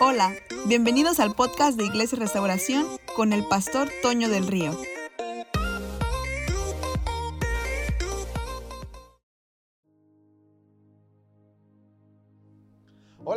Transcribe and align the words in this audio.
Hola, 0.00 0.34
bienvenidos 0.66 1.20
al 1.20 1.34
podcast 1.34 1.78
de 1.78 1.84
Iglesia 1.84 2.18
Restauración 2.18 2.84
con 3.14 3.32
el 3.32 3.46
pastor 3.46 3.88
Toño 4.02 4.28
del 4.28 4.46
Río. 4.48 4.76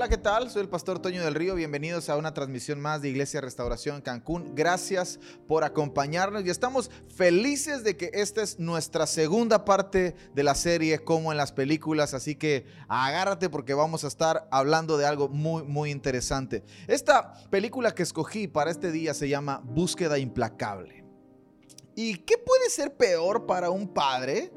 ¿Qué 0.10 0.18
tal? 0.18 0.50
Soy 0.50 0.62
el 0.62 0.70
pastor 0.70 1.00
Toño 1.00 1.22
del 1.22 1.36
Río. 1.36 1.56
Bienvenidos 1.56 2.08
a 2.08 2.16
una 2.16 2.34
transmisión 2.34 2.80
más 2.80 3.02
de 3.02 3.10
Iglesia 3.10 3.42
Restauración 3.42 4.00
Cancún. 4.00 4.56
Gracias 4.56 5.20
por 5.50 5.66
acompañarnos 5.66 6.46
y 6.46 6.50
estamos 6.50 6.90
felices 7.14 7.84
de 7.84 7.98
que 7.98 8.12
esta 8.14 8.42
es 8.42 8.58
nuestra 8.58 9.06
segunda 9.06 9.66
parte 9.66 10.16
de 10.34 10.44
la 10.44 10.56
serie 10.56 11.00
como 11.00 11.34
en 11.34 11.38
las 11.38 11.52
películas. 11.52 12.14
Así 12.14 12.36
que 12.36 12.66
agárrate 12.88 13.50
porque 13.50 13.74
vamos 13.74 14.06
a 14.06 14.08
estar 14.08 14.48
hablando 14.50 14.98
de 14.98 15.06
algo 15.06 15.28
muy, 15.28 15.64
muy 15.64 15.92
interesante. 15.92 16.64
Esta 16.88 17.34
película 17.50 17.94
que 17.94 18.04
escogí 18.04 18.48
para 18.48 18.72
este 18.72 18.94
día 18.94 19.14
se 19.14 19.28
llama 19.28 19.62
Búsqueda 19.66 20.18
Implacable. 20.20 21.07
¿Y 22.00 22.18
qué 22.18 22.38
puede 22.38 22.70
ser 22.70 22.96
peor 22.96 23.48
para 23.48 23.72
un 23.72 23.88
padre 23.88 24.52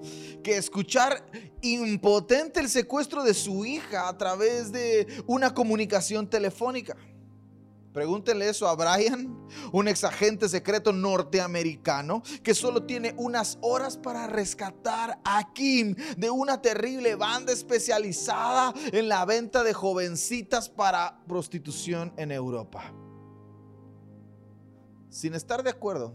que 0.45 0.59
escuchar 0.59 1.25
impotente 1.63 2.61
el 2.61 2.69
secuestro 2.69 3.25
de 3.25 3.33
su 3.33 3.65
hija 3.65 4.11
a 4.11 4.19
través 4.19 4.71
de 4.71 5.07
una 5.27 5.55
comunicación 5.55 6.29
telefónica? 6.29 6.99
Pregúntele 7.95 8.47
eso 8.47 8.69
a 8.69 8.77
Brian, 8.77 9.49
un 9.73 9.89
exagente 9.89 10.51
secreto 10.51 10.93
norteamericano 10.93 12.23
que 12.43 12.55
solo 12.55 12.83
tiene 12.83 13.15
unas 13.17 13.57
horas 13.63 13.97
para 13.97 14.27
rescatar 14.27 15.19
a 15.25 15.51
Kim 15.55 15.95
de 16.19 16.29
una 16.29 16.61
terrible 16.61 17.15
banda 17.15 17.55
especializada 17.55 18.75
en 18.93 19.09
la 19.09 19.25
venta 19.25 19.63
de 19.63 19.73
jovencitas 19.73 20.69
para 20.69 21.19
prostitución 21.27 22.13
en 22.19 22.33
Europa. 22.33 22.93
Sin 25.09 25.35
estar 25.35 25.63
de 25.63 25.71
acuerdo, 25.71 26.15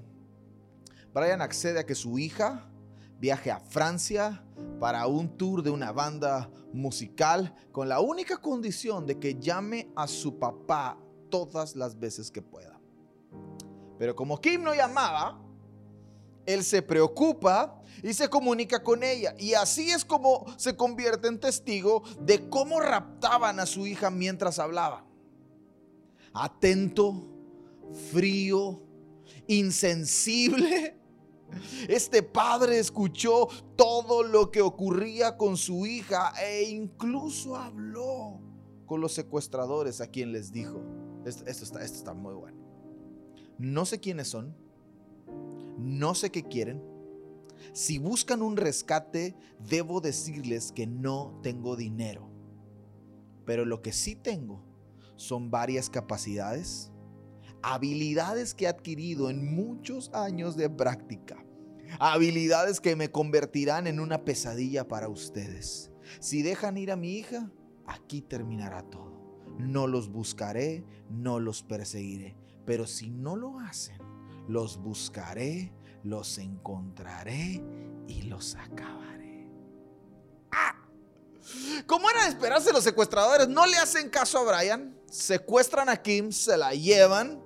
Brian 1.15 1.41
accede 1.41 1.79
a 1.79 1.85
que 1.85 1.95
su 1.95 2.19
hija 2.19 2.69
viaje 3.17 3.49
a 3.49 3.61
Francia 3.61 4.43
para 4.81 5.07
un 5.07 5.37
tour 5.37 5.63
de 5.63 5.69
una 5.69 5.93
banda 5.93 6.51
musical 6.73 7.55
con 7.71 7.87
la 7.87 8.01
única 8.01 8.35
condición 8.41 9.05
de 9.05 9.17
que 9.17 9.39
llame 9.39 9.89
a 9.95 10.07
su 10.07 10.37
papá 10.37 10.99
todas 11.29 11.77
las 11.77 11.97
veces 11.97 12.29
que 12.29 12.41
pueda. 12.41 12.81
Pero 13.97 14.13
como 14.13 14.41
Kim 14.41 14.61
no 14.61 14.75
llamaba, 14.75 15.41
él 16.45 16.65
se 16.65 16.81
preocupa 16.81 17.81
y 18.03 18.13
se 18.13 18.27
comunica 18.27 18.83
con 18.83 19.01
ella. 19.01 19.35
Y 19.39 19.53
así 19.53 19.91
es 19.91 20.03
como 20.03 20.45
se 20.57 20.75
convierte 20.75 21.29
en 21.29 21.39
testigo 21.39 22.03
de 22.19 22.49
cómo 22.49 22.81
raptaban 22.81 23.61
a 23.61 23.65
su 23.65 23.87
hija 23.87 24.09
mientras 24.09 24.59
hablaba. 24.59 25.05
Atento, 26.33 27.25
frío, 28.11 28.83
insensible 29.47 31.04
este 31.87 32.23
padre 32.23 32.79
escuchó 32.79 33.47
todo 33.75 34.23
lo 34.23 34.51
que 34.51 34.61
ocurría 34.61 35.37
con 35.37 35.57
su 35.57 35.85
hija 35.85 36.33
e 36.43 36.63
incluso 36.63 37.55
habló 37.55 38.39
con 38.85 39.01
los 39.01 39.13
secuestradores 39.13 40.01
a 40.01 40.07
quien 40.07 40.31
les 40.31 40.51
dijo, 40.51 40.81
esto, 41.25 41.45
está, 41.49 41.83
está 41.83 42.13
muy 42.13 42.33
bueno. 42.33 42.57
No 43.57 43.85
sé 43.85 43.99
quiénes 43.99 44.27
son, 44.27 44.55
no 45.77 46.15
sé 46.15 46.31
qué 46.31 46.43
quieren. 46.43 46.83
Si 47.73 47.97
buscan 47.97 48.41
un 48.41 48.57
rescate, 48.57 49.35
debo 49.59 50.01
decirles 50.01 50.71
que 50.71 50.87
no 50.87 51.39
tengo 51.41 51.75
dinero. 51.75 52.29
Pero 53.45 53.65
lo 53.65 53.81
que 53.81 53.93
sí 53.93 54.15
tengo 54.15 54.63
son 55.15 55.49
varias 55.49 55.89
capacidades, 55.89 56.91
habilidades 57.73 58.53
que 58.53 58.65
he 58.65 58.67
adquirido 58.67 59.29
en 59.29 59.55
muchos 59.55 60.11
años 60.13 60.55
de 60.55 60.69
práctica 60.69 61.45
habilidades 61.99 62.81
que 62.81 62.95
me 62.95 63.11
convertirán 63.11 63.87
en 63.87 63.99
una 63.99 64.23
pesadilla 64.23 64.87
para 64.87 65.09
ustedes. 65.09 65.91
Si 66.19 66.41
dejan 66.41 66.77
ir 66.77 66.91
a 66.91 66.95
mi 66.95 67.17
hija, 67.17 67.49
aquí 67.85 68.21
terminará 68.21 68.83
todo. 68.83 69.43
No 69.57 69.87
los 69.87 70.09
buscaré, 70.09 70.85
no 71.09 71.39
los 71.39 71.63
perseguiré. 71.63 72.37
Pero 72.65 72.87
si 72.87 73.09
no 73.09 73.35
lo 73.35 73.59
hacen, 73.59 73.97
los 74.47 74.77
buscaré, 74.77 75.73
los 76.03 76.37
encontraré 76.37 77.63
y 78.07 78.23
los 78.23 78.55
acabaré. 78.55 79.47
¡Ah! 80.51 80.75
Como 81.85 82.09
era 82.09 82.23
de 82.23 82.29
esperarse, 82.29 82.73
los 82.73 82.83
secuestradores 82.83 83.47
no 83.47 83.65
le 83.65 83.77
hacen 83.77 84.09
caso 84.09 84.39
a 84.39 84.57
Brian, 84.57 84.97
secuestran 85.09 85.89
a 85.89 85.97
Kim, 85.97 86.31
se 86.31 86.57
la 86.57 86.73
llevan, 86.73 87.44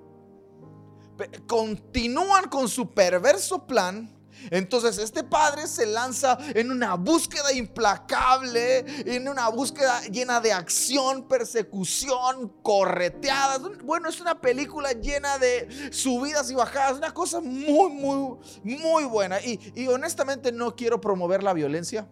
continúan 1.47 2.49
con 2.49 2.67
su 2.67 2.91
perverso 2.91 3.65
plan 3.65 4.19
entonces 4.51 4.97
este 4.97 5.23
padre 5.23 5.67
se 5.67 5.85
lanza 5.85 6.37
en 6.53 6.71
una 6.71 6.95
búsqueda 6.95 7.51
implacable, 7.53 8.85
en 9.05 9.27
una 9.27 9.49
búsqueda 9.49 10.01
llena 10.03 10.39
de 10.39 10.53
acción, 10.53 11.27
persecución, 11.27 12.53
correteadas. 12.61 13.61
Bueno, 13.83 14.09
es 14.09 14.19
una 14.21 14.39
película 14.39 14.93
llena 14.93 15.37
de 15.37 15.91
subidas 15.91 16.49
y 16.51 16.55
bajadas, 16.55 16.97
una 16.97 17.13
cosa 17.13 17.41
muy, 17.41 17.91
muy, 17.91 18.37
muy 18.63 19.03
buena. 19.03 19.41
Y, 19.41 19.59
y 19.75 19.87
honestamente 19.87 20.51
no 20.51 20.75
quiero 20.75 21.01
promover 21.01 21.43
la 21.43 21.53
violencia. 21.53 22.07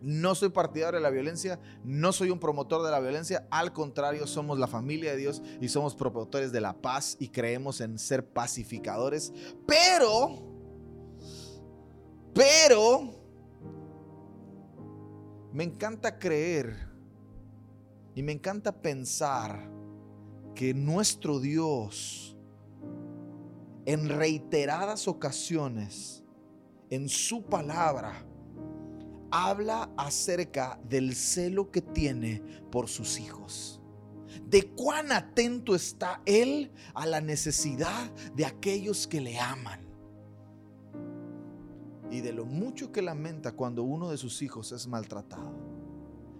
No 0.00 0.34
soy 0.34 0.50
partidario 0.50 0.98
de 0.98 1.02
la 1.02 1.10
violencia, 1.10 1.58
no 1.84 2.12
soy 2.12 2.30
un 2.30 2.38
promotor 2.38 2.84
de 2.84 2.90
la 2.90 3.00
violencia, 3.00 3.46
al 3.50 3.72
contrario, 3.72 4.26
somos 4.26 4.58
la 4.58 4.66
familia 4.66 5.10
de 5.12 5.16
Dios 5.16 5.42
y 5.60 5.68
somos 5.68 5.94
promotores 5.94 6.52
de 6.52 6.60
la 6.60 6.74
paz 6.74 7.16
y 7.18 7.28
creemos 7.28 7.80
en 7.80 7.98
ser 7.98 8.24
pacificadores, 8.24 9.32
pero 9.66 10.58
pero 12.34 13.12
me 15.52 15.64
encanta 15.64 16.18
creer 16.20 16.76
y 18.14 18.22
me 18.22 18.30
encanta 18.32 18.70
pensar 18.70 19.68
que 20.54 20.72
nuestro 20.74 21.40
Dios 21.40 22.36
en 23.86 24.08
reiteradas 24.08 25.08
ocasiones 25.08 26.22
en 26.90 27.08
su 27.08 27.42
palabra 27.42 28.24
habla 29.30 29.90
acerca 29.96 30.78
del 30.88 31.14
celo 31.14 31.70
que 31.70 31.82
tiene 31.82 32.42
por 32.70 32.88
sus 32.88 33.18
hijos. 33.18 33.80
De 34.46 34.70
cuán 34.70 35.12
atento 35.12 35.74
está 35.74 36.22
Él 36.24 36.70
a 36.94 37.06
la 37.06 37.20
necesidad 37.20 38.10
de 38.34 38.46
aquellos 38.46 39.06
que 39.06 39.20
le 39.20 39.38
aman 39.38 39.88
y 42.10 42.20
de 42.20 42.32
lo 42.32 42.46
mucho 42.46 42.90
que 42.90 43.02
lamenta 43.02 43.52
cuando 43.52 43.82
uno 43.82 44.10
de 44.10 44.16
sus 44.16 44.40
hijos 44.42 44.72
es 44.72 44.86
maltratado. 44.86 45.77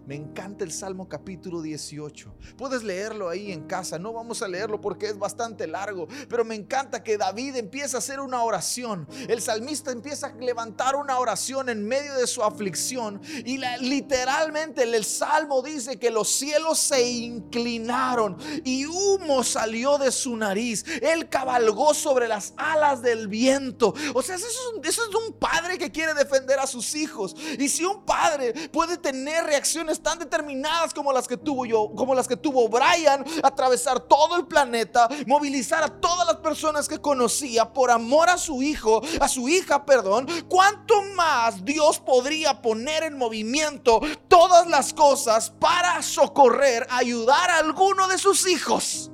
Me 0.09 0.15
encanta 0.15 0.65
el 0.65 0.73
Salmo 0.73 1.07
capítulo 1.07 1.61
18. 1.61 2.35
Puedes 2.57 2.83
leerlo 2.83 3.29
ahí 3.29 3.53
en 3.53 3.67
casa. 3.67 3.99
No 3.99 4.15
vamos 4.15 4.41
a 4.41 4.49
leerlo 4.49 4.81
porque 4.81 5.05
es 5.05 5.19
bastante 5.19 5.67
largo. 5.67 6.09
Pero 6.31 6.47
me 6.47 6.55
encanta 6.55 7.05
que 7.05 7.19
David 7.19 7.57
empieza 7.57 7.99
a 7.99 8.01
hacer 8.01 8.19
una 8.19 8.43
oración. 8.43 9.07
El 9.29 9.43
salmista 9.43 9.93
empieza 9.93 10.29
a 10.29 10.33
levantar 10.33 10.97
una 10.97 11.19
oración 11.19 11.69
en 11.69 11.87
medio 11.87 12.15
de 12.15 12.27
su 12.27 12.43
aflicción. 12.43 13.21
Y 13.45 13.59
literalmente 13.59 14.85
el 14.85 15.05
salmo 15.05 15.61
dice 15.61 15.99
que 15.99 16.11
los 16.11 16.31
cielos 16.31 16.79
se 16.79 17.07
inclinaron 17.07 18.39
y 18.65 18.87
humo 18.87 19.45
salió 19.45 19.99
de 19.99 20.11
su 20.11 20.35
nariz. 20.39 20.87
Él 21.03 21.29
cabalgó 21.29 21.93
sobre 21.93 22.29
las 22.29 22.55
alas 22.57 23.03
del 23.03 23.29
viento. 23.29 23.93
O 24.15 24.23
sea, 24.23 24.37
eso 24.37 24.47
es 24.47 24.89
eso 24.89 25.03
es 25.03 25.15
un 25.29 25.35
padre 25.35 25.77
que 25.77 25.93
quiere 25.93 26.15
defender 26.15 26.59
a 26.59 26.67
sus 26.67 26.95
hijos. 26.95 27.37
Y 27.59 27.69
si 27.69 27.85
un 27.85 28.07
padre 28.07 28.71
puede 28.71 28.97
tener 28.97 29.45
reacciones 29.45 29.98
tan 30.03 30.19
determinadas 30.19 30.95
como 30.95 31.13
las 31.13 31.27
que 31.27 31.37
tuvo 31.37 31.67
yo, 31.67 31.91
como 31.95 32.15
las 32.15 32.29
que 32.29 32.37
tuvo 32.37 32.69
Brian, 32.69 33.25
atravesar 33.43 34.01
todo 34.01 34.37
el 34.37 34.47
planeta, 34.47 35.09
movilizar 35.27 35.83
a 35.83 36.01
todas 36.01 36.27
las 36.27 36.37
personas 36.37 36.89
que 36.89 36.99
conocía 36.99 37.73
por 37.73 37.91
amor 37.91 38.29
a 38.29 38.39
su 38.39 38.63
hijo, 38.63 39.01
a 39.21 39.29
su 39.29 39.49
hija, 39.49 39.85
perdón, 39.85 40.27
¿cuánto 40.49 40.95
más 41.15 41.65
Dios 41.65 41.99
podría 42.01 42.61
poner 42.61 43.03
en 43.03 43.19
movimiento 43.19 44.01
todas 44.29 44.67
las 44.67 44.93
cosas 44.93 45.51
para 45.51 46.03
socorrer, 46.03 46.87
ayudar 46.91 47.51
a 47.51 47.59
alguno 47.59 48.09
de 48.09 48.19
sus 48.19 48.49
hijos? 48.49 49.11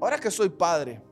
Ahora 0.00 0.18
que 0.18 0.30
soy 0.30 0.50
padre, 0.50 1.02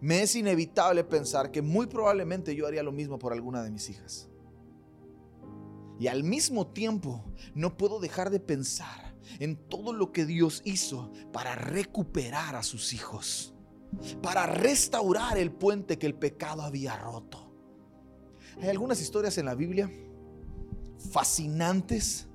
me 0.00 0.22
es 0.22 0.36
inevitable 0.36 1.02
pensar 1.04 1.50
que 1.50 1.62
muy 1.62 1.86
probablemente 1.86 2.54
yo 2.54 2.66
haría 2.66 2.82
lo 2.82 2.92
mismo 2.92 3.18
por 3.18 3.32
alguna 3.32 3.62
de 3.62 3.70
mis 3.70 3.88
hijas. 3.88 4.28
Y 5.98 6.08
al 6.08 6.24
mismo 6.24 6.66
tiempo 6.66 7.24
no 7.54 7.76
puedo 7.76 8.00
dejar 8.00 8.30
de 8.30 8.40
pensar 8.40 9.14
en 9.38 9.56
todo 9.56 9.92
lo 9.92 10.12
que 10.12 10.26
Dios 10.26 10.62
hizo 10.64 11.10
para 11.32 11.54
recuperar 11.54 12.54
a 12.54 12.62
sus 12.62 12.92
hijos, 12.92 13.54
para 14.22 14.46
restaurar 14.46 15.38
el 15.38 15.50
puente 15.50 15.98
que 15.98 16.06
el 16.06 16.14
pecado 16.14 16.62
había 16.62 16.96
roto. 16.96 17.52
Hay 18.60 18.68
algunas 18.68 19.00
historias 19.00 19.36
en 19.38 19.46
la 19.46 19.54
Biblia 19.54 19.90
fascinantes 21.10 22.28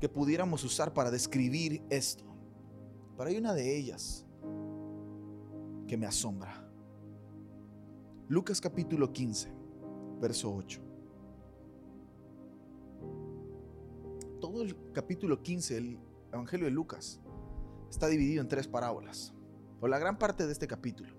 que 0.00 0.08
pudiéramos 0.08 0.64
usar 0.64 0.92
para 0.92 1.10
describir 1.10 1.82
esto. 1.90 2.24
Pero 3.16 3.30
hay 3.30 3.36
una 3.36 3.54
de 3.54 3.76
ellas 3.76 4.24
que 5.86 5.96
me 5.96 6.06
asombra. 6.06 6.68
Lucas 8.28 8.60
capítulo 8.60 9.12
15, 9.12 9.52
verso 10.20 10.54
8. 10.54 10.83
Todo 14.44 14.60
el 14.60 14.76
capítulo 14.92 15.42
15 15.42 15.74
del 15.74 15.98
Evangelio 16.30 16.66
de 16.66 16.70
Lucas 16.70 17.18
está 17.88 18.08
dividido 18.08 18.42
en 18.42 18.48
tres 18.48 18.68
parábolas. 18.68 19.32
O 19.80 19.88
la 19.88 19.98
gran 19.98 20.18
parte 20.18 20.44
de 20.44 20.52
este 20.52 20.66
capítulo. 20.66 21.14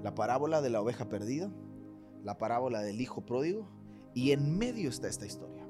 La 0.00 0.14
parábola 0.14 0.62
de 0.62 0.70
la 0.70 0.80
oveja 0.80 1.08
perdida, 1.08 1.50
la 2.22 2.38
parábola 2.38 2.80
del 2.80 3.00
hijo 3.00 3.26
pródigo 3.26 3.68
y 4.14 4.30
en 4.30 4.56
medio 4.56 4.90
está 4.90 5.08
esta 5.08 5.26
historia. 5.26 5.66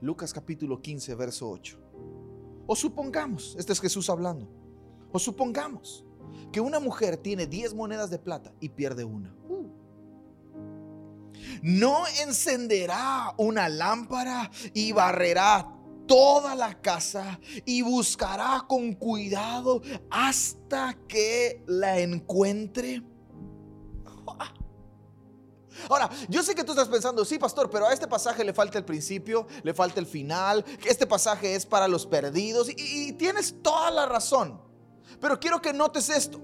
Lucas 0.00 0.32
capítulo 0.32 0.80
15, 0.80 1.14
verso 1.16 1.50
8. 1.50 1.78
O 2.66 2.74
supongamos, 2.74 3.54
este 3.58 3.74
es 3.74 3.80
Jesús 3.82 4.08
hablando, 4.08 4.48
o 5.12 5.18
supongamos 5.18 6.06
que 6.50 6.62
una 6.62 6.80
mujer 6.80 7.18
tiene 7.18 7.46
10 7.46 7.74
monedas 7.74 8.08
de 8.08 8.18
plata 8.18 8.54
y 8.58 8.70
pierde 8.70 9.04
una. 9.04 9.36
No 11.60 12.04
encenderá 12.22 13.34
una 13.36 13.68
lámpara 13.68 14.50
y 14.72 14.92
barrerá 14.92 15.75
toda 16.06 16.54
la 16.54 16.80
casa 16.80 17.38
y 17.64 17.82
buscará 17.82 18.64
con 18.68 18.92
cuidado 18.94 19.82
hasta 20.10 20.94
que 21.08 21.62
la 21.66 21.98
encuentre. 21.98 23.02
Ahora, 25.88 26.08
yo 26.28 26.42
sé 26.42 26.54
que 26.54 26.64
tú 26.64 26.72
estás 26.72 26.88
pensando, 26.88 27.24
sí, 27.24 27.38
pastor, 27.38 27.68
pero 27.70 27.86
a 27.86 27.92
este 27.92 28.08
pasaje 28.08 28.44
le 28.44 28.54
falta 28.54 28.78
el 28.78 28.84
principio, 28.84 29.46
le 29.62 29.74
falta 29.74 30.00
el 30.00 30.06
final, 30.06 30.64
este 30.84 31.06
pasaje 31.06 31.54
es 31.54 31.66
para 31.66 31.86
los 31.86 32.06
perdidos 32.06 32.70
y, 32.70 32.74
y 32.78 33.12
tienes 33.12 33.62
toda 33.62 33.90
la 33.90 34.06
razón. 34.06 34.60
Pero 35.20 35.38
quiero 35.38 35.60
que 35.60 35.72
notes 35.72 36.08
esto. 36.08 36.40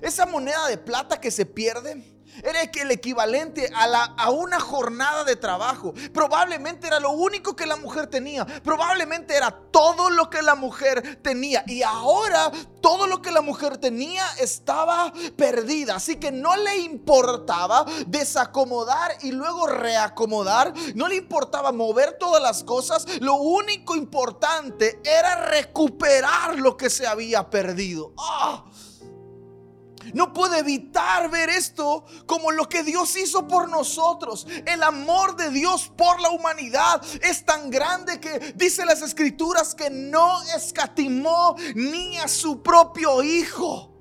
Esa 0.00 0.26
moneda 0.26 0.68
de 0.68 0.78
plata 0.78 1.20
que 1.20 1.30
se 1.30 1.44
pierde 1.44 2.17
era 2.42 2.62
el 2.62 2.90
equivalente 2.90 3.70
a, 3.74 4.30
una 4.30 4.60
jornada 4.60 5.24
de 5.24 5.36
trabajo. 5.36 5.94
Probablemente 6.12 6.86
era 6.86 7.00
lo 7.00 7.10
único 7.10 7.56
que 7.56 7.66
la 7.66 7.76
mujer 7.76 8.06
tenía. 8.06 8.46
Probablemente 8.62 9.36
era 9.36 9.50
todo 9.50 10.10
lo 10.10 10.30
que 10.30 10.42
la 10.42 10.54
mujer 10.54 11.20
tenía. 11.22 11.64
Y 11.66 11.82
ahora 11.82 12.50
todo 12.80 13.06
lo 13.06 13.20
que 13.20 13.30
la 13.30 13.40
mujer 13.40 13.78
tenía 13.78 14.24
estaba 14.38 15.12
perdida. 15.36 15.96
Así 15.96 16.16
que 16.16 16.30
no 16.30 16.56
le 16.56 16.78
importaba 16.78 17.84
desacomodar 18.06 19.16
y 19.22 19.32
luego 19.32 19.66
reacomodar. 19.66 20.72
No 20.94 21.08
le 21.08 21.16
importaba 21.16 21.72
mover 21.72 22.16
todas 22.18 22.42
las 22.42 22.64
cosas. 22.64 23.06
Lo 23.20 23.34
único 23.36 23.96
importante 23.96 25.00
era 25.04 25.46
recuperar 25.46 26.58
lo 26.58 26.76
que 26.76 26.90
se 26.90 27.06
había 27.06 27.50
perdido. 27.50 28.12
¡Ah! 28.18 28.64
No 30.14 30.32
puede 30.32 30.58
evitar 30.58 31.30
ver 31.30 31.48
esto 31.50 32.04
como 32.26 32.50
lo 32.50 32.68
que 32.68 32.82
Dios 32.82 33.16
hizo 33.16 33.46
por 33.46 33.68
nosotros. 33.68 34.46
El 34.66 34.82
amor 34.82 35.36
de 35.36 35.50
Dios 35.50 35.90
por 35.96 36.20
la 36.20 36.30
humanidad 36.30 37.02
es 37.22 37.44
tan 37.44 37.70
grande 37.70 38.20
que 38.20 38.52
dice 38.56 38.84
las 38.84 39.02
escrituras 39.02 39.74
que 39.74 39.90
no 39.90 40.42
escatimó 40.54 41.56
ni 41.74 42.18
a 42.18 42.28
su 42.28 42.62
propio 42.62 43.22
hijo. 43.22 43.94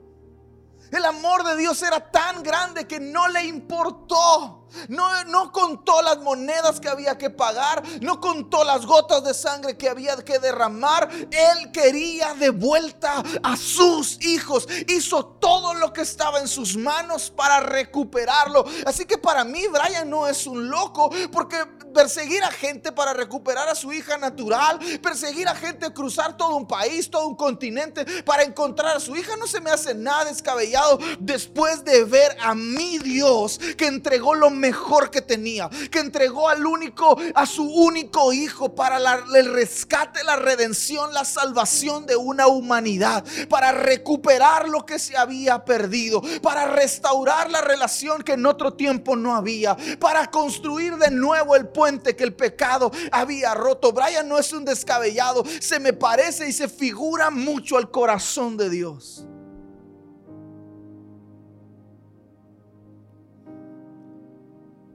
El 0.91 1.03
amor 1.05 1.43
de 1.43 1.57
Dios 1.57 1.81
era 1.81 2.11
tan 2.11 2.43
grande 2.43 2.87
que 2.87 2.99
no 2.99 3.27
le 3.27 3.43
importó. 3.43 4.56
No, 4.89 5.51
contó 5.51 6.01
las 6.01 6.19
monedas 6.19 6.79
que 6.79 6.89
había 6.89 7.17
que 7.17 7.29
pagar, 7.29 7.83
no 8.01 8.19
contó 8.19 8.63
las 8.63 8.85
gotas 8.85 9.23
de 9.23 9.33
sangre 9.33 9.77
que 9.77 9.89
había 9.89 10.15
que 10.17 10.39
derramar. 10.39 11.09
Él 11.11 11.71
quería 11.71 12.33
de 12.33 12.49
vuelta 12.49 13.23
a 13.43 13.57
sus 13.57 14.21
hijos. 14.23 14.67
Hizo 14.87 15.25
todo 15.25 15.73
lo 15.73 15.93
que 15.93 16.01
estaba 16.01 16.39
en 16.39 16.47
sus 16.47 16.75
manos 16.75 17.29
para 17.29 17.59
recuperarlo. 17.59 18.65
Así 18.85 19.05
que 19.05 19.17
para 19.17 19.43
mí 19.43 19.63
Brian 19.67 20.09
no 20.09 20.27
es 20.27 20.47
un 20.47 20.69
loco 20.69 21.09
porque 21.31 21.57
perseguir 21.93 22.43
a 22.43 22.51
gente 22.51 22.91
para 22.91 23.13
recuperar 23.13 23.67
a 23.69 23.75
su 23.75 23.91
hija 23.91 24.17
natural, 24.17 24.77
perseguir 25.01 25.47
a 25.47 25.55
gente, 25.55 25.91
cruzar 25.91 26.37
todo 26.37 26.55
un 26.55 26.67
país, 26.67 27.09
todo 27.09 27.27
un 27.27 27.35
continente 27.35 28.05
para 28.23 28.43
encontrar 28.43 28.97
a 28.97 28.99
su 28.99 29.15
hija 29.15 29.35
no 29.37 29.47
se 29.47 29.61
me 29.61 29.71
hace 29.71 29.95
nada 29.95 30.25
descabellado 30.25 30.99
después 31.19 31.83
de 31.83 32.03
ver 32.03 32.37
a 32.41 32.53
mi 32.53 32.99
Dios 32.99 33.59
que 33.77 33.87
entregó 33.87 34.35
lo 34.35 34.49
mejor 34.57 35.09
que 35.09 35.21
tenía, 35.21 35.69
que 35.91 35.99
entregó 35.99 36.49
al 36.49 36.65
único, 36.65 37.17
a 37.33 37.45
su 37.45 37.63
único 37.63 38.33
hijo 38.33 38.75
para 38.75 38.97
el 39.35 39.53
rescate, 39.53 40.23
la 40.23 40.35
redención, 40.35 41.13
la 41.13 41.25
salvación 41.25 42.05
de 42.05 42.15
una 42.15 42.47
humanidad, 42.47 43.23
para 43.49 43.71
recuperar 43.71 44.67
lo 44.67 44.85
que 44.85 44.99
se 44.99 45.15
había 45.15 45.63
perdido, 45.63 46.21
para 46.41 46.65
restaurar 46.67 47.49
la 47.49 47.61
relación 47.61 48.23
que 48.23 48.33
en 48.33 48.45
otro 48.45 48.73
tiempo 48.73 49.15
no 49.15 49.35
había, 49.35 49.77
para 49.99 50.29
construir 50.29 50.95
de 50.97 51.11
nuevo 51.11 51.55
el 51.55 51.67
puente 51.67 52.15
que 52.15 52.23
el 52.23 52.33
pecado 52.33 52.91
había 53.11 53.53
roto. 53.53 53.91
Brian 53.91 54.27
no 54.27 54.37
es 54.37 54.51
un 54.53 54.65
descabellado, 54.65 55.43
se 55.59 55.79
me 55.79 55.93
parece 55.93 56.47
y 56.47 56.53
se 56.53 56.67
figura 56.67 57.29
mucho 57.29 57.77
al 57.77 57.91
corazón 57.91 58.57
de 58.57 58.69
Dios. 58.69 59.25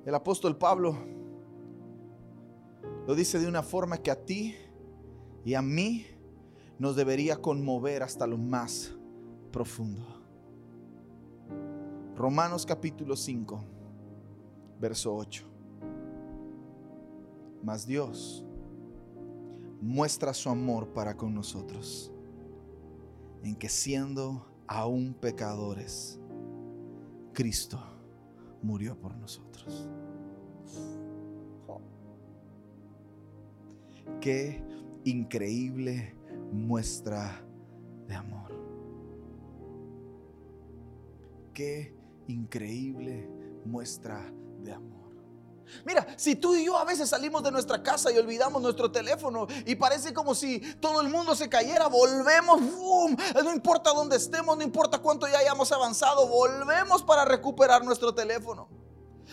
El 0.04 0.14
apóstol 0.16 0.56
Pablo 0.56 0.96
lo 3.06 3.14
dice 3.14 3.38
de 3.38 3.46
una 3.46 3.62
forma 3.62 3.98
que 3.98 4.10
a 4.10 4.24
ti 4.24 4.56
y 5.44 5.54
a 5.54 5.62
mí 5.62 6.06
nos 6.78 6.96
debería 6.96 7.36
conmover 7.36 8.02
hasta 8.02 8.26
lo 8.26 8.36
más 8.36 8.92
profundo. 9.52 10.04
Romanos 12.16 12.66
capítulo 12.66 13.14
5, 13.14 13.64
verso 14.80 15.14
8. 15.14 15.44
Mas 17.62 17.86
Dios 17.86 18.44
muestra 19.80 20.34
su 20.34 20.48
amor 20.48 20.88
para 20.88 21.16
con 21.16 21.32
nosotros, 21.32 22.10
en 23.44 23.54
que 23.54 23.68
siendo 23.68 24.46
aún 24.66 25.14
pecadores, 25.14 26.18
Cristo 27.32 27.91
murió 28.62 28.98
por 28.98 29.16
nosotros. 29.16 29.88
Qué 34.20 34.62
increíble 35.04 36.14
muestra 36.52 37.44
de 38.06 38.14
amor. 38.14 38.52
Qué 41.52 41.94
increíble 42.28 43.28
muestra 43.64 44.32
de 44.62 44.72
amor. 44.72 45.01
Mira, 45.84 46.06
si 46.16 46.36
tú 46.36 46.54
y 46.54 46.64
yo 46.64 46.76
a 46.76 46.84
veces 46.84 47.08
salimos 47.08 47.42
de 47.42 47.50
nuestra 47.50 47.82
casa 47.82 48.10
y 48.12 48.18
olvidamos 48.18 48.62
nuestro 48.62 48.90
teléfono 48.90 49.46
y 49.66 49.74
parece 49.74 50.12
como 50.12 50.34
si 50.34 50.60
todo 50.76 51.00
el 51.00 51.08
mundo 51.08 51.34
se 51.34 51.48
cayera, 51.48 51.86
volvemos, 51.88 52.60
no 52.60 53.52
importa 53.52 53.92
dónde 53.92 54.16
estemos, 54.16 54.56
no 54.56 54.62
importa 54.62 54.98
cuánto 54.98 55.26
ya 55.28 55.38
hayamos 55.38 55.72
avanzado, 55.72 56.26
volvemos 56.26 57.02
para 57.02 57.24
recuperar 57.24 57.84
nuestro 57.84 58.14
teléfono. 58.14 58.68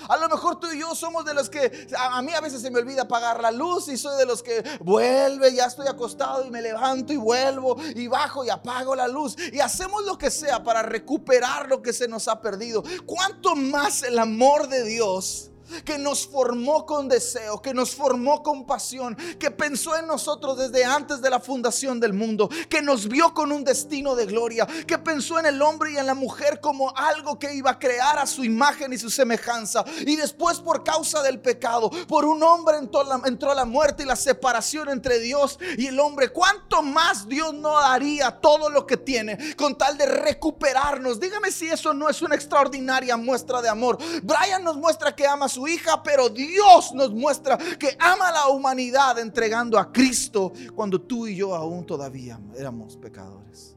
A 0.08 0.18
lo 0.18 0.30
mejor 0.30 0.60
tú 0.60 0.68
y 0.72 0.80
yo 0.80 0.96
somos 0.96 1.26
de 1.26 1.34
los 1.34 1.50
que 1.50 1.88
a, 1.98 2.22
mí 2.22 2.34
a 2.34 2.40
veces 2.40 2.62
se 2.62 2.72
me 2.72 2.80
olvida 2.80 3.04
apagar 3.04 3.42
la 3.42 3.52
luz 3.52 3.88
y 3.90 3.98
soy 3.98 4.18
de 4.18 4.26
los 4.26 4.42
que 4.42 4.64
vuelve, 4.80 5.54
ya 5.54 5.66
estoy 5.66 5.88
acostado 5.88 6.46
y 6.46 6.52
me 6.52 6.62
levanto 6.62 7.12
y 7.12 7.18
vuelvo 7.18 7.76
y 7.96 8.08
bajo 8.08 8.46
y 8.46 8.50
apago 8.50 8.96
la 8.96 9.08
luz 9.08 9.36
y 9.52 9.60
hacemos 9.60 10.06
lo 10.06 10.18
que 10.18 10.32
sea 10.32 10.64
para 10.64 10.84
recuperar 10.84 11.68
lo 11.68 11.82
que 11.82 11.92
se 11.92 12.08
nos 12.08 12.28
ha 12.28 12.42
perdido. 12.42 12.84
¿Cuánto 13.06 13.56
más 13.56 14.04
el 14.04 14.18
amor 14.20 14.70
de 14.70 14.84
Dios? 14.84 15.52
Que 15.84 15.98
nos 15.98 16.28
formó 16.28 16.86
con 16.86 17.08
deseo, 17.08 17.62
que 17.62 17.74
nos 17.74 17.96
formó 17.96 18.44
con 18.44 18.66
pasión, 18.66 19.16
que 19.40 19.52
pensó 19.52 19.98
en 19.98 20.08
nosotros 20.08 20.58
desde 20.58 20.86
antes 20.86 21.22
de 21.22 21.30
la 21.30 21.40
fundación 21.40 22.00
del 22.00 22.14
mundo, 22.14 22.50
que 22.70 22.82
nos 22.82 23.08
vio 23.08 23.34
con 23.34 23.52
un 23.52 23.64
destino 23.64 24.16
de 24.16 24.26
gloria, 24.26 24.68
que 24.88 24.98
pensó 24.98 25.40
en 25.40 25.46
el 25.46 25.62
hombre 25.62 25.94
y 25.94 25.98
en 25.98 26.06
la 26.06 26.14
mujer 26.14 26.60
como 26.60 26.96
algo 26.96 27.38
que 27.38 27.54
iba 27.54 27.72
a 27.72 27.80
crear 27.80 28.18
a 28.18 28.28
su 28.28 28.44
imagen 28.44 28.94
y 28.94 28.98
su 28.98 29.10
semejanza. 29.10 29.84
Y 30.06 30.16
después 30.16 30.60
por 30.60 30.84
causa 30.84 31.22
del 31.22 31.40
pecado, 31.40 31.90
por 32.08 32.26
un 32.26 32.42
hombre 32.44 32.78
entró 32.78 33.54
la, 33.54 33.66
muerte 33.66 34.04
y 34.04 34.06
la 34.06 34.16
separación 34.16 34.90
entre 34.90 35.20
Dios 35.20 35.60
y 35.78 35.88
el 35.88 36.00
hombre. 36.00 36.30
¿Cuánto 36.30 36.82
más 36.82 37.28
Dios 37.28 37.54
no 37.54 37.80
daría 37.80 38.32
todo 38.32 38.70
lo 38.70 38.86
que 38.86 38.98
tiene 38.98 39.56
con 39.56 39.78
tal 39.78 39.98
de 39.98 40.06
recuperarnos? 40.06 41.20
Dígame 41.20 41.52
si 41.52 41.68
eso 41.68 41.94
no 41.94 42.10
es 42.10 42.22
una 42.22 42.36
extraordinaria 42.36 43.18
muestra 43.18 43.62
de 43.62 43.70
amor. 43.70 43.98
Brian 44.24 44.64
nos 44.64 44.78
muestra 44.78 45.16
que 45.16 45.28
ama 45.28 45.46
a 45.46 45.50
su 45.50 45.59
hija, 45.68 46.02
pero 46.04 46.30
Dios 46.30 46.94
nos 46.94 47.12
muestra 47.12 47.58
que 47.58 47.96
ama 48.00 48.30
a 48.30 48.32
la 48.32 48.48
humanidad 48.48 49.20
entregando 49.20 49.78
a 49.78 49.92
Cristo 49.92 50.52
cuando 50.76 51.02
tú 51.02 51.28
y 51.28 51.36
yo 51.36 51.56
aún 51.56 51.86
todavía 51.86 52.40
éramos 52.56 52.98
pecadores. 52.98 53.76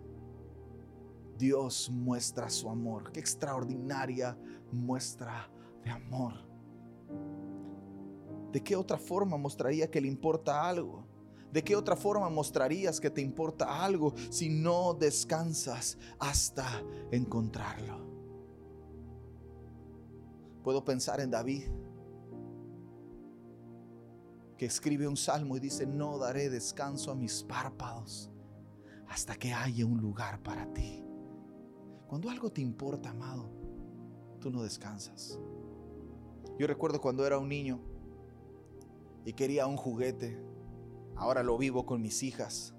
Dios 1.38 1.90
muestra 1.90 2.48
su 2.48 2.68
amor. 2.68 3.10
Qué 3.10 3.20
extraordinaria 3.20 4.36
muestra 4.70 5.50
de 5.84 5.90
amor. 5.90 6.34
¿De 8.52 8.62
qué 8.62 8.76
otra 8.76 8.98
forma 8.98 9.36
mostraría 9.36 9.90
que 9.90 10.00
le 10.00 10.08
importa 10.08 10.68
algo? 10.68 11.04
¿De 11.50 11.64
qué 11.64 11.74
otra 11.74 11.96
forma 11.96 12.28
mostrarías 12.30 13.00
que 13.00 13.10
te 13.10 13.20
importa 13.20 13.84
algo 13.84 14.14
si 14.30 14.48
no 14.48 14.94
descansas 14.94 15.98
hasta 16.18 16.82
encontrarlo? 17.10 18.11
Puedo 20.62 20.84
pensar 20.84 21.20
en 21.20 21.30
David, 21.30 21.64
que 24.56 24.66
escribe 24.66 25.08
un 25.08 25.16
salmo 25.16 25.56
y 25.56 25.60
dice, 25.60 25.86
no 25.86 26.18
daré 26.18 26.48
descanso 26.48 27.10
a 27.10 27.14
mis 27.14 27.42
párpados 27.42 28.30
hasta 29.08 29.34
que 29.36 29.52
haya 29.52 29.84
un 29.84 30.00
lugar 30.00 30.42
para 30.42 30.72
ti. 30.72 31.04
Cuando 32.06 32.30
algo 32.30 32.50
te 32.50 32.60
importa, 32.60 33.10
amado, 33.10 33.50
tú 34.40 34.50
no 34.50 34.62
descansas. 34.62 35.38
Yo 36.58 36.66
recuerdo 36.66 37.00
cuando 37.00 37.26
era 37.26 37.38
un 37.38 37.48
niño 37.48 37.80
y 39.24 39.32
quería 39.32 39.66
un 39.66 39.76
juguete 39.76 40.52
Ahora 41.16 41.42
lo 41.42 41.56
vivo 41.58 41.86
con 41.86 42.02
mis 42.02 42.22
hijas 42.22 42.74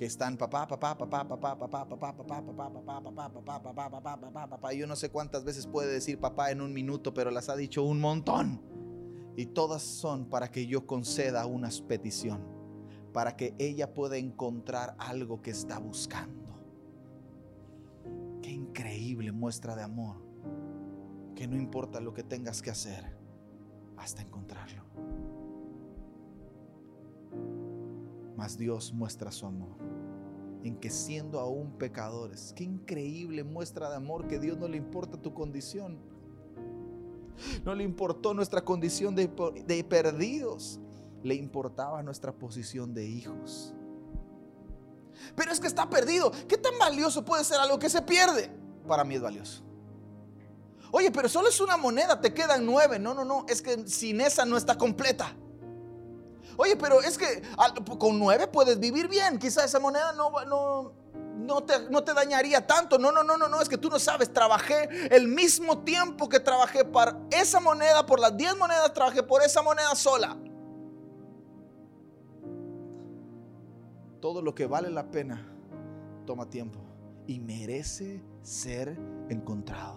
que 0.00 0.06
están 0.06 0.38
papá, 0.38 0.66
papá, 0.66 0.96
papá, 0.96 1.28
papá, 1.28 1.58
papá, 1.58 1.86
papá, 1.86 2.16
papá, 2.16 2.42
papá, 2.42 2.70
papá, 2.72 3.02
papá, 3.02 3.28
papá, 3.28 3.60
papá, 3.60 3.90
papá, 3.90 4.16
papá, 4.16 4.46
papá. 4.46 4.72
Yo 4.72 4.86
no 4.86 4.96
sé 4.96 5.10
cuántas 5.10 5.44
veces 5.44 5.66
puede 5.66 5.92
decir 5.92 6.18
papá 6.18 6.50
en 6.50 6.62
un 6.62 6.72
minuto, 6.72 7.12
pero 7.12 7.30
las 7.30 7.50
ha 7.50 7.54
dicho 7.54 7.84
un 7.84 8.00
montón. 8.00 8.62
Y 9.36 9.44
todas 9.44 9.82
son 9.82 10.24
para 10.24 10.50
que 10.50 10.66
yo 10.66 10.86
conceda 10.86 11.44
una 11.44 11.68
petición, 11.86 12.40
para 13.12 13.36
que 13.36 13.54
ella 13.58 13.92
pueda 13.92 14.16
encontrar 14.16 14.96
algo 14.98 15.42
que 15.42 15.50
está 15.50 15.78
buscando. 15.78 16.58
Qué 18.40 18.52
increíble 18.52 19.32
muestra 19.32 19.76
de 19.76 19.82
amor, 19.82 20.16
que 21.34 21.46
no 21.46 21.56
importa 21.56 22.00
lo 22.00 22.14
que 22.14 22.22
tengas 22.22 22.62
que 22.62 22.70
hacer 22.70 23.04
hasta 23.98 24.22
encontrarlo. 24.22 24.82
Mas 28.40 28.56
Dios 28.56 28.94
muestra 28.94 29.30
su 29.30 29.44
amor 29.44 29.76
en 30.64 30.74
que 30.80 30.88
siendo 30.88 31.40
aún 31.40 31.72
pecadores, 31.72 32.54
qué 32.56 32.64
increíble 32.64 33.44
muestra 33.44 33.90
de 33.90 33.96
amor 33.96 34.28
que 34.28 34.38
Dios 34.38 34.56
no 34.56 34.66
le 34.66 34.78
importa 34.78 35.20
tu 35.20 35.34
condición. 35.34 35.98
No 37.66 37.74
le 37.74 37.84
importó 37.84 38.32
nuestra 38.32 38.62
condición 38.62 39.14
de, 39.14 39.30
de 39.66 39.84
perdidos, 39.84 40.80
le 41.22 41.34
importaba 41.34 42.02
nuestra 42.02 42.32
posición 42.32 42.94
de 42.94 43.04
hijos. 43.04 43.74
Pero 45.36 45.52
es 45.52 45.60
que 45.60 45.66
está 45.66 45.90
perdido. 45.90 46.32
¿Qué 46.48 46.56
tan 46.56 46.78
valioso 46.78 47.22
puede 47.22 47.44
ser 47.44 47.60
algo 47.60 47.78
que 47.78 47.90
se 47.90 48.00
pierde? 48.00 48.50
Para 48.88 49.04
mí 49.04 49.16
es 49.16 49.20
valioso. 49.20 49.62
Oye, 50.92 51.10
pero 51.10 51.28
solo 51.28 51.50
es 51.50 51.60
una 51.60 51.76
moneda, 51.76 52.18
te 52.22 52.32
quedan 52.32 52.64
nueve. 52.64 52.98
No, 52.98 53.12
no, 53.12 53.22
no, 53.22 53.44
es 53.50 53.60
que 53.60 53.86
sin 53.86 54.22
esa 54.22 54.46
no 54.46 54.56
está 54.56 54.78
completa. 54.78 55.36
Oye, 56.60 56.76
pero 56.76 57.00
es 57.00 57.16
que 57.16 57.42
con 57.98 58.18
nueve 58.18 58.46
puedes 58.46 58.78
vivir 58.78 59.08
bien. 59.08 59.38
Quizá 59.38 59.64
esa 59.64 59.80
moneda 59.80 60.12
no, 60.12 60.30
no, 60.44 60.92
no, 61.38 61.62
te, 61.62 61.88
no 61.88 62.04
te 62.04 62.12
dañaría 62.12 62.66
tanto. 62.66 62.98
No, 62.98 63.10
no, 63.10 63.24
no, 63.24 63.38
no, 63.38 63.48
no. 63.48 63.62
Es 63.62 63.68
que 63.70 63.78
tú 63.78 63.88
no 63.88 63.98
sabes. 63.98 64.30
Trabajé 64.30 64.90
el 65.16 65.26
mismo 65.26 65.78
tiempo 65.78 66.28
que 66.28 66.38
trabajé 66.38 66.84
para 66.84 67.16
esa 67.30 67.60
moneda, 67.60 68.04
por 68.04 68.20
las 68.20 68.36
diez 68.36 68.54
monedas, 68.58 68.92
trabajé 68.92 69.22
por 69.22 69.42
esa 69.42 69.62
moneda 69.62 69.94
sola. 69.94 70.36
Todo 74.20 74.42
lo 74.42 74.54
que 74.54 74.66
vale 74.66 74.90
la 74.90 75.10
pena 75.10 75.50
toma 76.26 76.50
tiempo 76.50 76.78
y 77.26 77.40
merece 77.40 78.22
ser 78.42 78.98
encontrado. 79.30 79.96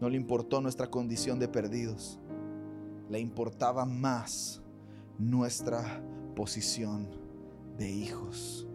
No 0.00 0.08
le 0.08 0.16
importó 0.16 0.60
nuestra 0.60 0.88
condición 0.88 1.38
de 1.38 1.46
perdidos 1.46 2.18
le 3.08 3.20
importaba 3.20 3.84
más 3.84 4.62
nuestra 5.18 6.02
posición 6.34 7.08
de 7.78 7.90
hijos. 7.90 8.66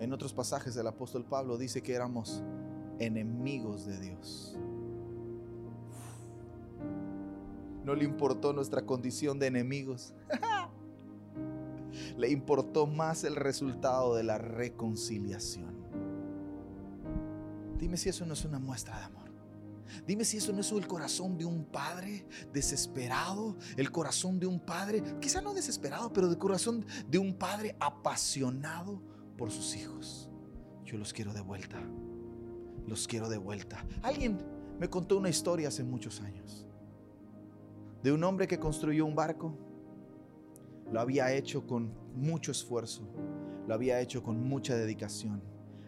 En 0.00 0.12
otros 0.12 0.32
pasajes 0.32 0.76
el 0.76 0.86
apóstol 0.86 1.24
Pablo 1.24 1.56
dice 1.56 1.82
que 1.82 1.94
éramos 1.94 2.42
enemigos 2.98 3.86
de 3.86 4.00
Dios. 4.00 4.56
No 7.84 7.94
le 7.94 8.04
importó 8.04 8.52
nuestra 8.52 8.82
condición 8.82 9.38
de 9.38 9.46
enemigos. 9.46 10.14
le 12.16 12.30
importó 12.30 12.86
más 12.86 13.24
el 13.24 13.36
resultado 13.36 14.14
de 14.14 14.22
la 14.22 14.38
reconciliación. 14.38 15.72
Dime 17.78 17.96
si 17.96 18.08
eso 18.08 18.24
no 18.24 18.34
es 18.34 18.44
una 18.44 18.58
muestra 18.58 18.98
de 18.98 19.04
amor. 19.04 19.21
Dime 20.06 20.24
si 20.24 20.38
eso 20.38 20.52
no 20.52 20.60
es 20.60 20.72
el 20.72 20.86
corazón 20.86 21.36
de 21.36 21.44
un 21.44 21.64
padre 21.64 22.26
desesperado, 22.52 23.56
el 23.76 23.90
corazón 23.90 24.38
de 24.38 24.46
un 24.46 24.60
padre, 24.60 25.02
quizá 25.20 25.40
no 25.40 25.54
desesperado, 25.54 26.12
pero 26.12 26.28
el 26.28 26.38
corazón 26.38 26.84
de 27.08 27.18
un 27.18 27.34
padre 27.34 27.76
apasionado 27.80 29.02
por 29.36 29.50
sus 29.50 29.76
hijos. 29.76 30.28
Yo 30.84 30.98
los 30.98 31.12
quiero 31.12 31.32
de 31.32 31.40
vuelta. 31.40 31.80
Los 32.86 33.06
quiero 33.06 33.28
de 33.28 33.38
vuelta. 33.38 33.84
Alguien 34.02 34.38
me 34.78 34.90
contó 34.90 35.16
una 35.16 35.28
historia 35.28 35.68
hace 35.68 35.84
muchos 35.84 36.20
años 36.20 36.66
de 38.02 38.12
un 38.12 38.24
hombre 38.24 38.48
que 38.48 38.58
construyó 38.58 39.06
un 39.06 39.14
barco. 39.14 39.56
Lo 40.90 41.00
había 41.00 41.32
hecho 41.32 41.66
con 41.66 41.92
mucho 42.14 42.50
esfuerzo, 42.50 43.02
lo 43.66 43.74
había 43.74 44.00
hecho 44.00 44.22
con 44.22 44.42
mucha 44.42 44.76
dedicación, 44.76 45.42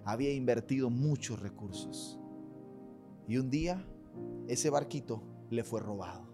había 0.05 0.33
invertido 0.33 0.89
muchos 0.89 1.41
recursos. 1.41 2.19
Y 3.27 3.39
un 3.39 3.51
día 3.51 3.85
ese 4.49 4.71
barquito 4.71 5.23
le 5.51 5.65
fue 5.65 5.81
robado. 5.81 6.27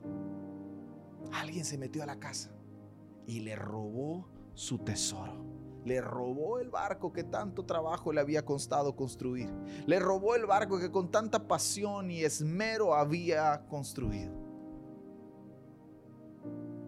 Alguien 1.32 1.64
se 1.64 1.78
metió 1.78 2.02
a 2.02 2.06
la 2.06 2.18
casa 2.18 2.50
y 3.26 3.40
le 3.40 3.54
robó 3.54 4.28
su 4.54 4.78
tesoro. 4.78 5.44
Le 5.84 6.00
robó 6.00 6.58
el 6.58 6.68
barco 6.68 7.12
que 7.12 7.24
tanto 7.24 7.64
trabajo 7.64 8.12
le 8.12 8.20
había 8.20 8.44
costado 8.44 8.96
construir. 8.96 9.48
Le 9.86 9.98
robó 9.98 10.34
el 10.34 10.44
barco 10.44 10.78
que 10.78 10.90
con 10.90 11.10
tanta 11.10 11.46
pasión 11.46 12.10
y 12.10 12.22
esmero 12.22 12.94
había 12.94 13.66
construido. 13.68 14.32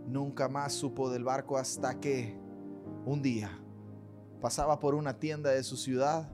Nunca 0.07 0.49
más 0.49 0.75
supo 0.75 1.09
del 1.11 1.25
barco 1.25 1.57
hasta 1.57 1.99
que 2.01 2.37
un 3.07 3.23
día 3.23 3.59
pasaba 4.43 4.79
por 4.79 4.95
una 4.95 5.19
tienda 5.19 5.51
de 5.51 5.63
su 5.63 5.77
ciudad 5.77 6.31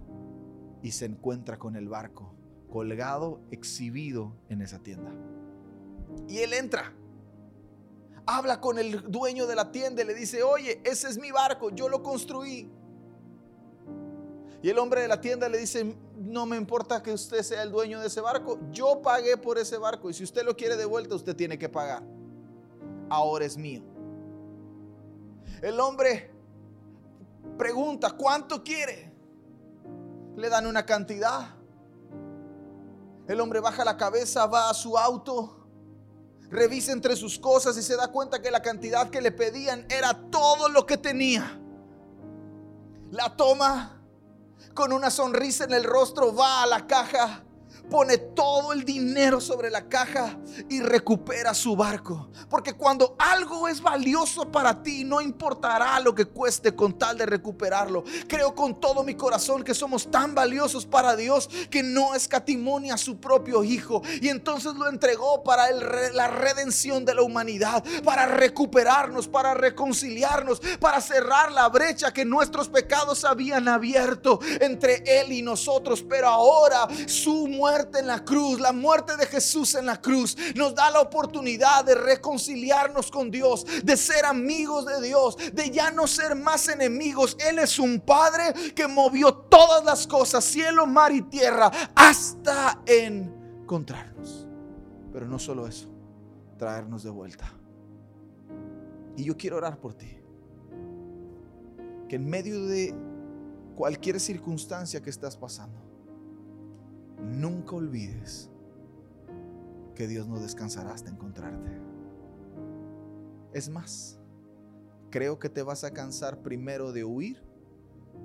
y 0.82 0.90
se 0.90 1.04
encuentra 1.04 1.58
con 1.58 1.76
el 1.76 1.88
barco 1.88 2.37
colgado, 2.68 3.40
exhibido 3.50 4.32
en 4.48 4.62
esa 4.62 4.78
tienda. 4.78 5.10
Y 6.28 6.38
él 6.38 6.52
entra, 6.52 6.92
habla 8.26 8.60
con 8.60 8.78
el 8.78 9.10
dueño 9.10 9.46
de 9.46 9.54
la 9.54 9.70
tienda 9.72 10.02
y 10.02 10.06
le 10.06 10.14
dice, 10.14 10.42
oye, 10.42 10.80
ese 10.84 11.08
es 11.08 11.18
mi 11.18 11.30
barco, 11.30 11.70
yo 11.70 11.88
lo 11.88 12.02
construí. 12.02 12.70
Y 14.60 14.70
el 14.70 14.78
hombre 14.78 15.02
de 15.02 15.08
la 15.08 15.20
tienda 15.20 15.48
le 15.48 15.58
dice, 15.58 15.96
no 16.16 16.44
me 16.44 16.56
importa 16.56 17.02
que 17.02 17.12
usted 17.12 17.42
sea 17.42 17.62
el 17.62 17.70
dueño 17.70 18.00
de 18.00 18.08
ese 18.08 18.20
barco, 18.20 18.58
yo 18.72 19.00
pagué 19.00 19.36
por 19.36 19.56
ese 19.56 19.78
barco 19.78 20.10
y 20.10 20.14
si 20.14 20.24
usted 20.24 20.44
lo 20.44 20.56
quiere 20.56 20.76
de 20.76 20.84
vuelta, 20.84 21.14
usted 21.14 21.36
tiene 21.36 21.58
que 21.58 21.68
pagar. 21.68 22.02
Ahora 23.08 23.44
es 23.44 23.56
mío. 23.56 23.82
El 25.62 25.78
hombre 25.80 26.30
pregunta, 27.56 28.10
¿cuánto 28.10 28.62
quiere? 28.62 29.12
Le 30.36 30.48
dan 30.48 30.66
una 30.66 30.84
cantidad. 30.84 31.57
El 33.28 33.40
hombre 33.42 33.60
baja 33.60 33.84
la 33.84 33.98
cabeza, 33.98 34.46
va 34.46 34.70
a 34.70 34.74
su 34.74 34.96
auto, 34.96 35.66
revisa 36.48 36.92
entre 36.92 37.14
sus 37.14 37.38
cosas 37.38 37.76
y 37.76 37.82
se 37.82 37.94
da 37.94 38.08
cuenta 38.08 38.40
que 38.40 38.50
la 38.50 38.62
cantidad 38.62 39.10
que 39.10 39.20
le 39.20 39.32
pedían 39.32 39.86
era 39.90 40.14
todo 40.30 40.70
lo 40.70 40.86
que 40.86 40.96
tenía. 40.96 41.60
La 43.10 43.36
toma 43.36 44.02
con 44.72 44.94
una 44.94 45.10
sonrisa 45.10 45.64
en 45.64 45.74
el 45.74 45.84
rostro, 45.84 46.34
va 46.34 46.62
a 46.62 46.66
la 46.66 46.86
caja 46.86 47.44
pone 47.88 48.18
todo 48.18 48.72
el 48.72 48.84
dinero 48.84 49.40
sobre 49.40 49.70
la 49.70 49.88
caja 49.88 50.38
y 50.68 50.80
recupera 50.80 51.54
su 51.54 51.76
barco. 51.76 52.30
Porque 52.48 52.74
cuando 52.74 53.16
algo 53.18 53.68
es 53.68 53.80
valioso 53.80 54.50
para 54.50 54.82
ti, 54.82 55.04
no 55.04 55.20
importará 55.20 55.98
lo 56.00 56.14
que 56.14 56.26
cueste 56.26 56.74
con 56.74 56.98
tal 56.98 57.18
de 57.18 57.26
recuperarlo. 57.26 58.04
Creo 58.26 58.54
con 58.54 58.80
todo 58.80 59.02
mi 59.02 59.14
corazón 59.14 59.62
que 59.62 59.74
somos 59.74 60.10
tan 60.10 60.34
valiosos 60.34 60.86
para 60.86 61.16
Dios 61.16 61.48
que 61.70 61.82
no 61.82 62.14
escatimonia 62.14 62.94
a 62.94 62.98
su 62.98 63.18
propio 63.18 63.64
Hijo. 63.64 64.02
Y 64.20 64.28
entonces 64.28 64.74
lo 64.74 64.88
entregó 64.88 65.42
para 65.42 65.70
la 65.70 66.28
redención 66.28 67.04
de 67.04 67.14
la 67.14 67.22
humanidad, 67.22 67.82
para 68.04 68.26
recuperarnos, 68.26 69.28
para 69.28 69.54
reconciliarnos, 69.54 70.60
para 70.80 71.00
cerrar 71.00 71.52
la 71.52 71.68
brecha 71.68 72.12
que 72.12 72.24
nuestros 72.24 72.68
pecados 72.68 73.24
habían 73.24 73.68
abierto 73.68 74.40
entre 74.60 75.02
Él 75.06 75.32
y 75.32 75.42
nosotros. 75.42 76.04
Pero 76.08 76.28
ahora 76.28 76.86
su 77.06 77.46
muerte 77.78 78.00
en 78.00 78.06
la 78.08 78.24
cruz, 78.24 78.58
la 78.58 78.72
muerte 78.72 79.16
de 79.16 79.26
Jesús 79.26 79.76
en 79.76 79.86
la 79.86 80.00
cruz, 80.00 80.36
nos 80.56 80.74
da 80.74 80.90
la 80.90 81.00
oportunidad 81.00 81.84
de 81.84 81.94
reconciliarnos 81.94 83.08
con 83.08 83.30
Dios, 83.30 83.64
de 83.84 83.96
ser 83.96 84.24
amigos 84.24 84.84
de 84.86 85.00
Dios, 85.00 85.36
de 85.52 85.70
ya 85.70 85.92
no 85.92 86.08
ser 86.08 86.34
más 86.34 86.68
enemigos. 86.68 87.36
Él 87.38 87.60
es 87.60 87.78
un 87.78 88.00
Padre 88.00 88.52
que 88.74 88.88
movió 88.88 89.32
todas 89.32 89.84
las 89.84 90.06
cosas, 90.08 90.44
cielo, 90.44 90.86
mar 90.86 91.12
y 91.12 91.22
tierra, 91.22 91.70
hasta 91.94 92.82
encontrarnos. 92.84 94.48
Pero 95.12 95.26
no 95.26 95.38
solo 95.38 95.66
eso, 95.68 95.88
traernos 96.58 97.04
de 97.04 97.10
vuelta. 97.10 97.52
Y 99.16 99.22
yo 99.24 99.36
quiero 99.36 99.56
orar 99.56 99.78
por 99.78 99.94
ti. 99.94 100.18
Que 102.08 102.16
en 102.16 102.28
medio 102.28 102.66
de 102.66 102.92
cualquier 103.76 104.18
circunstancia 104.18 105.00
que 105.00 105.10
estás 105.10 105.36
pasando, 105.36 105.87
nunca 107.20 107.76
olvides 107.76 108.50
que 109.94 110.06
Dios 110.06 110.26
no 110.28 110.38
descansará 110.38 110.92
hasta 110.92 111.10
encontrarte. 111.10 111.70
Es 113.52 113.68
más, 113.68 114.18
creo 115.10 115.38
que 115.38 115.48
te 115.48 115.62
vas 115.62 115.84
a 115.84 115.92
cansar 115.92 116.42
primero 116.42 116.92
de 116.92 117.04
huir 117.04 117.42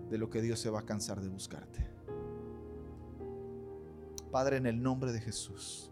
de 0.09 0.17
lo 0.17 0.29
que 0.29 0.41
Dios 0.41 0.59
se 0.59 0.69
va 0.69 0.81
a 0.81 0.85
cansar 0.85 1.21
de 1.21 1.29
buscarte. 1.29 1.87
Padre, 4.31 4.57
en 4.57 4.65
el 4.65 4.81
nombre 4.81 5.11
de 5.11 5.21
Jesús, 5.21 5.91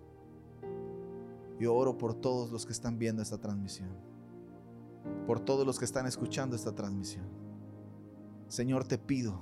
yo 1.60 1.75
oro 1.75 1.98
por 1.98 2.15
todos 2.15 2.51
los 2.51 2.65
que 2.65 2.72
están 2.72 2.98
viendo 2.98 3.22
esta 3.22 3.38
transmisión, 3.38 3.89
por 5.27 5.39
todos 5.39 5.65
los 5.65 5.77
que 5.77 5.86
están 5.86 6.08
escuchando 6.08 6.55
esta 6.55 6.74
transmisión. 6.74 7.25
Señor, 8.48 8.84
te 8.84 8.98
pido 8.98 9.41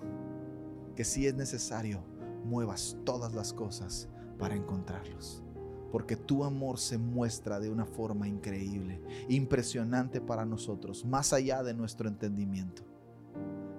que 0.95 1.03
si 1.05 1.27
es 1.27 1.33
necesario, 1.33 2.03
muevas 2.49 2.97
todas 3.05 3.33
las 3.33 3.53
cosas 3.53 4.09
para 4.37 4.55
encontrarlos. 4.55 5.43
Porque 5.91 6.15
tu 6.15 6.43
amor 6.43 6.77
se 6.77 6.97
muestra 6.97 7.59
de 7.59 7.69
una 7.69 7.85
forma 7.85 8.27
increíble, 8.27 9.01
impresionante 9.27 10.21
para 10.21 10.45
nosotros, 10.45 11.05
más 11.05 11.33
allá 11.33 11.63
de 11.63 11.73
nuestro 11.73 12.07
entendimiento. 12.07 12.83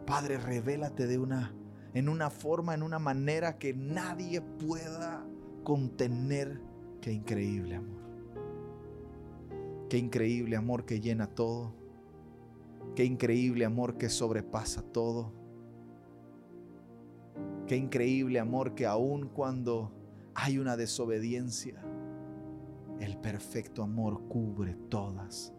Padre, 0.07 0.39
revélate 0.39 1.07
de 1.07 1.19
una 1.19 1.55
en 1.95 2.09
una 2.09 2.31
forma, 2.31 2.75
en 2.75 2.83
una 2.83 2.99
manera 2.99 3.59
que 3.59 3.75
nadie 3.75 4.41
pueda 4.41 5.27
contener. 5.65 6.61
Qué 7.01 7.13
increíble 7.13 7.77
amor. 7.77 8.01
Qué 9.89 9.99
increíble 9.99 10.57
amor 10.57 10.85
que 10.85 11.01
llena 11.01 11.27
todo. 11.27 11.75
Qué 12.95 13.05
increíble 13.05 13.65
amor 13.65 13.97
que 13.97 14.09
sobrepasa 14.09 14.83
todo. 14.83 15.33
Qué 17.67 17.77
increíble 17.77 18.41
amor 18.41 18.75
que 18.75 18.87
aun 18.87 19.29
cuando 19.29 19.93
hay 20.35 20.59
una 20.59 20.77
desobediencia, 20.77 21.81
el 22.99 23.17
perfecto 23.19 23.83
amor 23.83 24.27
cubre 24.29 24.75
todas 24.89 25.53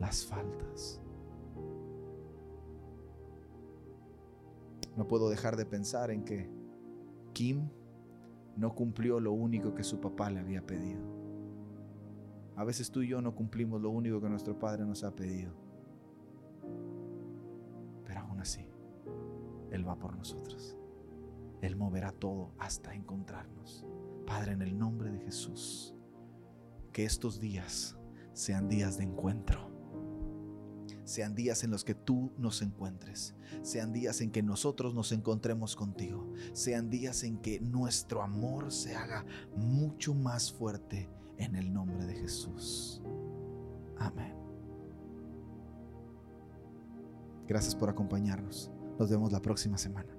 las 0.00 0.24
faltas. 0.24 1.00
No 4.96 5.06
puedo 5.06 5.30
dejar 5.30 5.56
de 5.56 5.66
pensar 5.66 6.10
en 6.10 6.24
que 6.24 6.50
Kim 7.32 7.68
no 8.56 8.74
cumplió 8.74 9.20
lo 9.20 9.32
único 9.32 9.74
que 9.74 9.84
su 9.84 10.00
papá 10.00 10.30
le 10.30 10.40
había 10.40 10.66
pedido. 10.66 11.02
A 12.56 12.64
veces 12.64 12.90
tú 12.90 13.02
y 13.02 13.08
yo 13.08 13.20
no 13.22 13.34
cumplimos 13.34 13.80
lo 13.80 13.90
único 13.90 14.20
que 14.20 14.28
nuestro 14.28 14.58
Padre 14.58 14.84
nos 14.84 15.04
ha 15.04 15.14
pedido. 15.14 15.52
Pero 18.04 18.20
aún 18.20 18.40
así, 18.40 18.66
Él 19.70 19.86
va 19.86 19.96
por 19.96 20.16
nosotros. 20.16 20.77
Él 21.62 21.76
moverá 21.76 22.12
todo 22.12 22.52
hasta 22.58 22.94
encontrarnos. 22.94 23.84
Padre, 24.26 24.52
en 24.52 24.62
el 24.62 24.78
nombre 24.78 25.10
de 25.10 25.20
Jesús, 25.20 25.94
que 26.92 27.04
estos 27.04 27.40
días 27.40 27.96
sean 28.32 28.68
días 28.68 28.98
de 28.98 29.04
encuentro 29.04 29.78
sean 31.08 31.34
días 31.34 31.64
en 31.64 31.70
los 31.70 31.84
que 31.84 31.94
tú 31.94 32.32
nos 32.36 32.60
encuentres, 32.60 33.34
sean 33.62 33.94
días 33.94 34.20
en 34.20 34.30
que 34.30 34.42
nosotros 34.42 34.94
nos 34.94 35.10
encontremos 35.10 35.74
contigo, 35.74 36.30
sean 36.52 36.90
días 36.90 37.22
en 37.22 37.38
que 37.38 37.60
nuestro 37.60 38.22
amor 38.22 38.70
se 38.70 38.94
haga 38.94 39.24
mucho 39.56 40.14
más 40.14 40.52
fuerte 40.52 41.08
en 41.38 41.54
el 41.54 41.72
nombre 41.72 42.04
de 42.04 42.14
Jesús. 42.14 43.00
Amén. 43.96 44.34
Gracias 47.46 47.74
por 47.74 47.88
acompañarnos. 47.88 48.70
Nos 48.98 49.08
vemos 49.08 49.32
la 49.32 49.40
próxima 49.40 49.78
semana. 49.78 50.17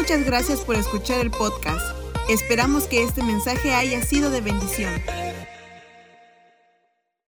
Muchas 0.00 0.24
gracias 0.24 0.60
por 0.60 0.76
escuchar 0.76 1.20
el 1.20 1.30
podcast. 1.30 1.94
Esperamos 2.30 2.84
que 2.84 3.02
este 3.02 3.22
mensaje 3.22 3.74
haya 3.74 4.02
sido 4.02 4.30
de 4.30 4.40
bendición. 4.40 4.90